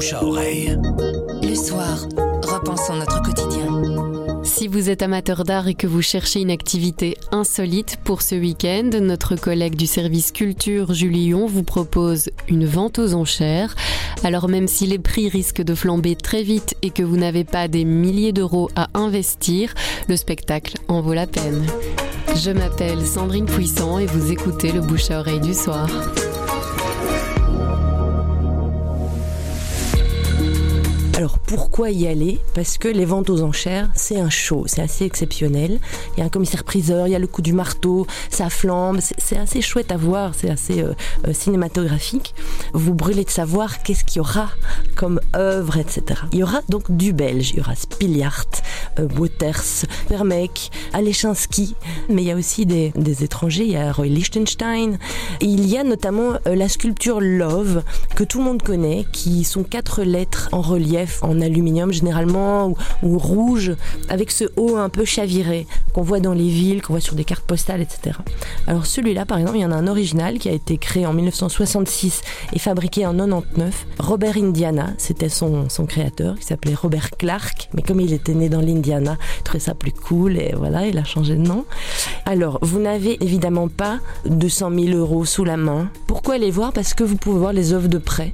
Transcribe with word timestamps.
bouche 0.00 0.14
à 0.14 0.24
oreille. 0.24 0.78
Le 1.42 1.54
soir, 1.54 2.08
repensons 2.42 2.96
notre 2.96 3.20
quotidien. 3.22 3.82
Si 4.44 4.66
vous 4.66 4.88
êtes 4.88 5.02
amateur 5.02 5.44
d'art 5.44 5.68
et 5.68 5.74
que 5.74 5.86
vous 5.86 6.00
cherchez 6.00 6.40
une 6.40 6.50
activité 6.50 7.18
insolite 7.32 7.98
pour 8.02 8.22
ce 8.22 8.34
week-end, 8.34 8.88
notre 9.02 9.36
collègue 9.36 9.74
du 9.74 9.86
service 9.86 10.32
culture 10.32 10.94
Julion 10.94 11.46
vous 11.46 11.64
propose 11.64 12.30
une 12.48 12.64
vente 12.64 12.98
aux 12.98 13.12
enchères. 13.12 13.74
Alors 14.24 14.48
même 14.48 14.68
si 14.68 14.86
les 14.86 14.98
prix 14.98 15.28
risquent 15.28 15.62
de 15.62 15.74
flamber 15.74 16.16
très 16.16 16.44
vite 16.44 16.76
et 16.80 16.88
que 16.88 17.02
vous 17.02 17.18
n'avez 17.18 17.44
pas 17.44 17.68
des 17.68 17.84
milliers 17.84 18.32
d'euros 18.32 18.70
à 18.76 18.88
investir, 18.94 19.74
le 20.08 20.16
spectacle 20.16 20.78
en 20.88 21.02
vaut 21.02 21.12
la 21.12 21.26
peine. 21.26 21.66
Je 22.36 22.52
m'appelle 22.52 23.04
Sandrine 23.04 23.44
Puissant 23.44 23.98
et 23.98 24.06
vous 24.06 24.32
écoutez 24.32 24.72
le 24.72 24.80
bouche 24.80 25.10
à 25.10 25.20
oreille 25.20 25.40
du 25.40 25.52
soir. 25.52 25.90
Alors 31.20 31.38
pourquoi 31.38 31.90
y 31.90 32.06
aller? 32.06 32.38
Parce 32.54 32.78
que 32.78 32.88
les 32.88 33.04
ventes 33.04 33.28
aux 33.28 33.42
enchères, 33.42 33.90
c'est 33.94 34.18
un 34.18 34.30
show, 34.30 34.64
c'est 34.66 34.80
assez 34.80 35.04
exceptionnel. 35.04 35.78
Il 36.16 36.20
y 36.20 36.22
a 36.22 36.24
un 36.24 36.30
commissaire-priseur, 36.30 37.08
il 37.08 37.10
y 37.10 37.14
a 37.14 37.18
le 37.18 37.26
coup 37.26 37.42
du 37.42 37.52
marteau, 37.52 38.06
ça 38.30 38.48
flambe, 38.48 39.00
c'est 39.18 39.36
assez 39.36 39.60
chouette 39.60 39.92
à 39.92 39.98
voir, 39.98 40.34
c'est 40.34 40.48
assez 40.48 40.82
euh, 40.82 40.94
euh, 41.28 41.34
cinématographique. 41.34 42.34
Vous 42.72 42.94
brûlez 42.94 43.24
de 43.24 43.28
savoir 43.28 43.82
qu'est-ce 43.82 44.02
qu'il 44.04 44.16
y 44.16 44.20
aura 44.20 44.48
comme 44.96 45.20
œuvre, 45.36 45.76
etc. 45.76 46.22
Il 46.32 46.38
y 46.38 46.42
aura 46.42 46.62
donc 46.70 46.90
du 46.90 47.12
belge, 47.12 47.50
il 47.50 47.58
y 47.58 47.60
aura 47.60 47.74
Spiliart, 47.74 48.46
euh, 48.98 49.06
Wouters, 49.18 49.84
Vermeek, 50.08 50.70
Alechinsky, 50.94 51.74
mais 52.08 52.22
il 52.22 52.28
y 52.28 52.32
a 52.32 52.36
aussi 52.36 52.64
des, 52.64 52.92
des, 52.96 53.24
étrangers, 53.24 53.64
il 53.64 53.72
y 53.72 53.76
a 53.76 53.92
Roy 53.92 54.06
Lichtenstein. 54.06 54.98
Il 55.42 55.68
y 55.68 55.76
a 55.76 55.84
notamment 55.84 56.38
euh, 56.46 56.54
la 56.54 56.70
sculpture 56.70 57.20
Love, 57.20 57.82
que 58.16 58.24
tout 58.24 58.38
le 58.38 58.44
monde 58.44 58.62
connaît, 58.62 59.04
qui 59.12 59.44
sont 59.44 59.64
quatre 59.64 60.02
lettres 60.02 60.48
en 60.52 60.62
relief 60.62 61.09
en 61.22 61.40
aluminium 61.40 61.92
généralement 61.92 62.68
ou, 62.68 62.76
ou, 63.02 63.18
rouge 63.18 63.72
avec 64.08 64.30
ce 64.30 64.44
haut 64.56 64.76
un 64.76 64.88
peu 64.88 65.04
chaviré 65.04 65.66
qu'on 65.92 66.02
voit 66.02 66.20
dans 66.20 66.32
les 66.32 66.48
villes, 66.48 66.82
qu'on 66.82 66.92
voit 66.94 67.00
sur 67.00 67.14
des 67.14 67.24
cartes 67.24 67.44
postales, 67.44 67.80
etc. 67.80 68.16
Alors 68.66 68.86
celui-là, 68.86 69.26
par 69.26 69.38
exemple, 69.38 69.58
il 69.58 69.62
y 69.62 69.64
en 69.64 69.72
a 69.72 69.76
un 69.76 69.86
original 69.86 70.38
qui 70.38 70.48
a 70.48 70.52
été 70.52 70.78
créé 70.78 71.06
en 71.06 71.12
1966 71.12 72.22
et 72.52 72.58
fabriqué 72.58 73.06
en 73.06 73.14
99. 73.14 73.86
Robert 73.98 74.36
Indiana, 74.36 74.90
c'était 74.98 75.28
son, 75.28 75.68
son 75.68 75.86
créateur, 75.86 76.38
qui 76.38 76.44
s'appelait 76.44 76.74
Robert 76.74 77.10
Clark, 77.10 77.68
mais 77.74 77.82
comme 77.82 78.00
il 78.00 78.12
était 78.12 78.34
né 78.34 78.48
dans 78.48 78.60
l'Indiana, 78.60 79.16
il 79.38 79.42
trouvait 79.42 79.60
ça 79.60 79.74
plus 79.74 79.92
cool 79.92 80.38
et 80.38 80.54
voilà, 80.56 80.86
il 80.86 80.96
a 80.98 81.04
changé 81.04 81.34
de 81.34 81.42
nom. 81.42 81.64
Alors, 82.26 82.58
vous 82.62 82.78
n'avez 82.78 83.22
évidemment 83.22 83.68
pas 83.68 83.98
200 84.26 84.70
000 84.74 84.98
euros 84.98 85.24
sous 85.24 85.44
la 85.44 85.56
main. 85.56 85.90
Pourquoi 86.06 86.34
aller 86.34 86.50
voir? 86.50 86.72
Parce 86.72 86.94
que 86.94 87.04
vous 87.04 87.16
pouvez 87.16 87.38
voir 87.38 87.52
les 87.52 87.72
œuvres 87.72 87.88
de 87.88 87.98
près. 87.98 88.32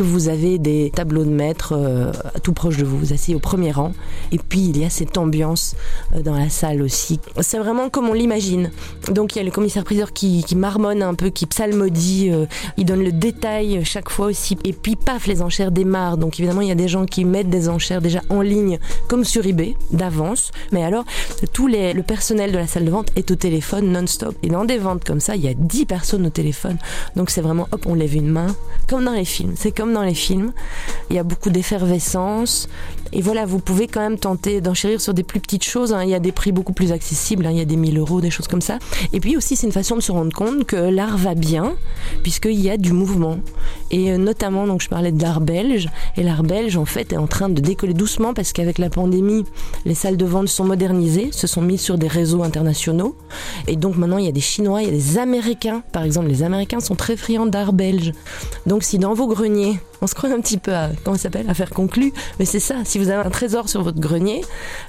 Vous 0.00 0.28
avez 0.28 0.58
des 0.58 0.90
tableaux 0.94 1.24
de 1.24 1.30
maître 1.30 1.74
euh, 1.76 2.10
tout 2.42 2.54
proche 2.54 2.78
de 2.78 2.86
vous, 2.86 2.98
vous 2.98 3.12
asseyez 3.12 3.34
au 3.34 3.38
premier 3.38 3.70
rang. 3.70 3.92
Et 4.32 4.38
puis 4.38 4.60
il 4.60 4.78
y 4.78 4.84
a 4.86 4.88
cette 4.88 5.18
ambiance 5.18 5.76
euh, 6.14 6.22
dans 6.22 6.34
la 6.34 6.48
salle 6.48 6.80
aussi. 6.80 7.20
C'est 7.42 7.58
vraiment 7.58 7.90
comme 7.90 8.08
on 8.08 8.14
l'imagine. 8.14 8.70
Donc 9.12 9.36
il 9.36 9.38
y 9.38 9.42
a 9.42 9.44
le 9.44 9.50
commissaire-priseur 9.50 10.14
qui, 10.14 10.42
marmonne 10.56 11.02
un 11.02 11.12
peu, 11.12 11.28
qui 11.28 11.44
psalmodie, 11.44 12.30
euh, 12.30 12.46
il 12.78 12.86
donne 12.86 13.04
le 13.04 13.12
détail 13.12 13.84
chaque 13.84 14.08
fois 14.08 14.26
aussi. 14.26 14.56
Et 14.64 14.72
puis 14.72 14.96
paf, 14.96 15.26
les 15.26 15.42
enchères 15.42 15.70
démarrent. 15.70 16.16
Donc 16.16 16.40
évidemment, 16.40 16.62
il 16.62 16.68
y 16.68 16.72
a 16.72 16.76
des 16.76 16.88
gens 16.88 17.04
qui 17.04 17.26
mettent 17.26 17.50
des 17.50 17.68
enchères 17.68 18.00
déjà 18.00 18.22
en 18.30 18.40
ligne, 18.40 18.78
comme 19.06 19.24
sur 19.24 19.44
eBay, 19.44 19.74
d'avance. 19.90 20.50
Mais 20.72 20.82
alors, 20.82 21.04
tout 21.52 21.66
les, 21.66 21.92
le 21.92 22.02
personnel 22.02 22.52
de 22.52 22.56
la 22.56 22.66
salle 22.66 22.86
de 22.86 22.90
vente 22.90 23.10
est 23.16 23.30
au 23.30 23.34
téléphone 23.34 23.92
non-stop. 23.92 24.34
Et 24.42 24.48
dans 24.48 24.64
des 24.64 24.78
ventes 24.78 25.04
comme 25.04 25.20
ça, 25.20 25.36
il 25.36 25.42
y 25.42 25.48
a 25.48 25.54
10 25.54 25.84
personnes 25.84 26.26
au 26.26 26.30
téléphone. 26.30 26.78
Donc 27.16 27.28
c'est 27.28 27.42
vraiment, 27.42 27.68
hop, 27.70 27.84
on 27.84 27.94
lève 27.94 28.14
une 28.14 28.28
main, 28.28 28.56
comme 28.90 29.04
dans 29.04 29.12
les 29.12 29.24
films. 29.24 29.52
C'est 29.56 29.70
comme 29.70 29.92
dans 29.94 30.02
les 30.02 30.14
films. 30.14 30.52
Il 31.10 31.16
y 31.16 31.20
a 31.20 31.22
beaucoup 31.22 31.50
d'effervescence. 31.50 32.68
Et 33.12 33.22
voilà, 33.22 33.46
vous 33.46 33.60
pouvez 33.60 33.86
quand 33.86 34.00
même 34.00 34.18
tenter 34.18 34.60
d'enchérir 34.60 35.00
sur 35.00 35.14
des 35.14 35.22
plus 35.22 35.38
petites 35.38 35.62
choses. 35.62 35.92
Hein. 35.92 36.02
Il 36.02 36.10
y 36.10 36.14
a 36.14 36.18
des 36.18 36.32
prix 36.32 36.50
beaucoup 36.50 36.72
plus 36.72 36.90
accessibles. 36.90 37.46
Hein. 37.46 37.52
Il 37.52 37.58
y 37.58 37.60
a 37.60 37.64
des 37.64 37.76
1000 37.76 37.96
euros, 37.98 38.20
des 38.20 38.30
choses 38.30 38.48
comme 38.48 38.60
ça. 38.60 38.80
Et 39.12 39.20
puis 39.20 39.36
aussi, 39.36 39.54
c'est 39.54 39.68
une 39.68 39.72
façon 39.72 39.94
de 39.94 40.00
se 40.00 40.10
rendre 40.10 40.32
compte 40.34 40.64
que 40.64 40.74
l'art 40.74 41.16
va 41.16 41.36
bien, 41.36 41.76
puisqu'il 42.24 42.60
y 42.60 42.68
a 42.68 42.76
du 42.76 42.92
mouvement. 42.92 43.38
Et 43.90 44.16
notamment, 44.18 44.66
donc, 44.66 44.82
je 44.82 44.88
parlais 44.88 45.12
de 45.12 45.20
l'art 45.22 45.40
belge. 45.40 45.88
Et 46.16 46.22
l'art 46.22 46.42
belge, 46.42 46.76
en 46.76 46.84
fait, 46.84 47.12
est 47.12 47.16
en 47.16 47.26
train 47.26 47.48
de 47.48 47.60
décoller 47.60 47.94
doucement 47.94 48.34
parce 48.34 48.52
qu'avec 48.52 48.78
la 48.78 48.90
pandémie, 48.90 49.44
les 49.84 49.94
salles 49.94 50.16
de 50.16 50.24
vente 50.24 50.48
sont 50.48 50.64
modernisées, 50.64 51.30
se 51.32 51.46
sont 51.46 51.62
mises 51.62 51.80
sur 51.80 51.98
des 51.98 52.08
réseaux 52.08 52.42
internationaux. 52.42 53.16
Et 53.66 53.76
donc 53.76 53.96
maintenant, 53.96 54.18
il 54.18 54.24
y 54.24 54.28
a 54.28 54.32
des 54.32 54.40
Chinois, 54.40 54.82
il 54.82 54.86
y 54.86 54.90
a 54.90 54.92
des 54.92 55.18
Américains. 55.18 55.82
Par 55.92 56.04
exemple, 56.04 56.28
les 56.28 56.42
Américains 56.42 56.80
sont 56.80 56.94
très 56.94 57.16
friands 57.16 57.46
d'art 57.46 57.72
belge. 57.72 58.12
Donc 58.66 58.82
si 58.82 58.98
dans 58.98 59.14
vos 59.14 59.26
greniers, 59.26 59.78
on 60.02 60.06
se 60.06 60.14
croit 60.14 60.30
un 60.30 60.40
petit 60.40 60.58
peu 60.58 60.74
à, 60.74 60.90
comment 61.04 61.16
ça 61.16 61.24
s'appelle, 61.24 61.48
à 61.48 61.54
faire 61.54 61.70
conclu, 61.70 62.12
mais 62.38 62.44
c'est 62.44 62.60
ça, 62.60 62.76
si 62.84 62.98
vous 62.98 63.10
avez 63.10 63.26
un 63.26 63.30
trésor 63.30 63.68
sur 63.68 63.82
votre 63.82 64.00
grenier, 64.00 64.42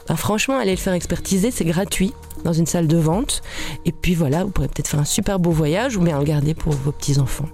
ben 0.07 0.16
franchement, 0.16 0.57
allez 0.57 0.72
le 0.72 0.78
faire 0.78 0.94
expertiser, 0.94 1.51
c'est 1.51 1.66
gratuit 1.66 2.13
dans 2.44 2.53
une 2.53 2.66
salle 2.66 2.88
de 2.88 2.97
vente. 2.97 3.41
Et 3.85 3.91
puis 3.91 4.16
voilà, 4.16 4.44
vous 4.44 4.51
pourrez 4.51 4.67
peut-être 4.67 4.88
faire 4.88 5.00
un 5.00 5.06
super 5.06 5.40
beau 5.40 5.51
voyage 5.51 5.97
ou 5.97 6.01
bien 6.01 6.17
le 6.17 6.25
garder 6.25 6.53
pour 6.53 6.73
vos 6.73 6.91
petits-enfants. 6.91 7.50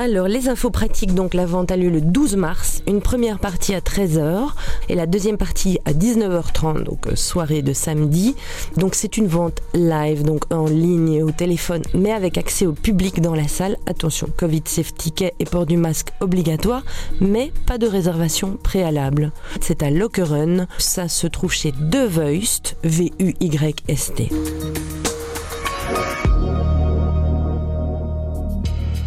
Alors, 0.00 0.28
les 0.28 0.48
infos 0.48 0.70
pratiques, 0.70 1.12
donc 1.12 1.34
la 1.34 1.44
vente 1.44 1.72
a 1.72 1.76
lieu 1.76 1.90
le 1.90 2.00
12 2.00 2.36
mars, 2.36 2.82
une 2.86 3.00
première 3.00 3.40
partie 3.40 3.74
à 3.74 3.80
13h 3.80 4.46
et 4.88 4.94
la 4.94 5.06
deuxième 5.06 5.36
partie 5.36 5.80
à 5.86 5.92
19h30, 5.92 6.84
donc 6.84 7.08
soirée 7.16 7.62
de 7.62 7.72
samedi. 7.72 8.36
Donc 8.76 8.94
c'est 8.94 9.16
une 9.16 9.26
vente 9.26 9.60
live, 9.74 10.22
donc 10.22 10.44
en 10.54 10.66
ligne 10.66 11.24
au 11.24 11.32
téléphone, 11.32 11.82
mais 11.94 12.12
avec 12.12 12.38
accès 12.38 12.64
au 12.64 12.74
public 12.74 13.20
dans 13.20 13.34
la 13.34 13.48
salle. 13.48 13.76
Attention, 13.86 14.28
Covid 14.36 14.62
safe 14.66 14.94
ticket 14.94 15.34
et 15.40 15.44
port 15.44 15.66
du 15.66 15.76
masque 15.76 16.10
obligatoire, 16.20 16.84
mais 17.20 17.50
pas 17.66 17.78
de 17.78 17.88
réservation 17.88 18.56
préalable. 18.62 19.32
C'est 19.60 19.82
à 19.82 19.90
Lokeren, 19.90 20.68
ça 20.78 21.08
se 21.08 21.26
trouve 21.26 21.52
chez 21.52 21.72
De 21.72 22.06
V-U-Y-S-T. 22.84 24.28